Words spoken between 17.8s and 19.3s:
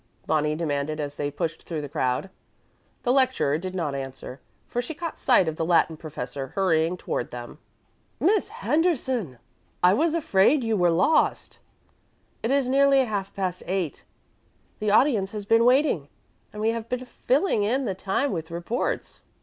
the time with reports."